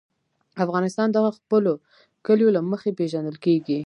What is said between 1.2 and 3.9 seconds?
خپلو کلیو له مخې پېژندل کېږي.